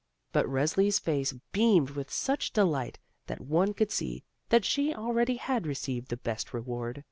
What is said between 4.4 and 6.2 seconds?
that she already had received the